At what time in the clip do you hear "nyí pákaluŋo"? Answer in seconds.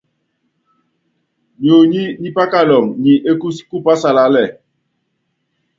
2.21-2.91